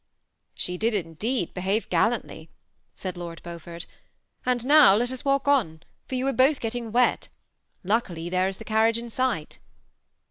[0.01, 0.03] ^
[0.55, 2.49] She did indeed behave gallantly,"
[2.95, 3.85] said Lord Beau f(»rt;^'
[4.47, 7.27] and now let us walk on, for you are both getting wet.
[7.83, 9.59] Luckily, there is the carriage in sight."